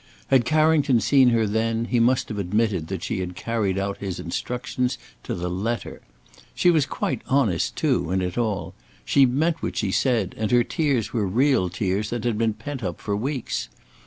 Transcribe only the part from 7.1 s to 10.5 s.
honest, too, in it all. She meant what she said, and